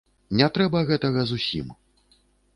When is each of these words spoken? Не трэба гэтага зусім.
Не 0.39 0.47
трэба 0.55 0.81
гэтага 0.89 1.27
зусім. 1.33 1.67